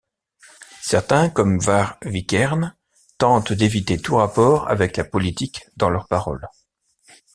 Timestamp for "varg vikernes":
1.59-2.75